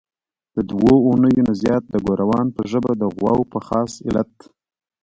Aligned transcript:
د 0.55 0.57
دوو 0.69 0.93
اونیو 1.07 1.41
نه 1.47 1.53
زیات 1.61 1.83
د 1.89 1.95
ګوروان 2.05 2.47
په 2.55 2.61
ژبه 2.71 2.91
د 2.97 3.03
غواوو 3.15 3.49
په 3.53 3.59
خاص 3.67 3.93
الت. 4.09 4.35